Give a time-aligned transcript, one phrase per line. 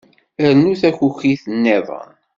[0.53, 2.09] Rnu takukit niḍen.